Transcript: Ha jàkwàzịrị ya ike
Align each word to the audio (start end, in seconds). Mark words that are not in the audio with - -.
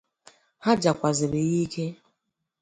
Ha 0.63 0.71
jàkwàzịrị 0.81 1.41
ya 1.51 1.57
ike 1.63 1.85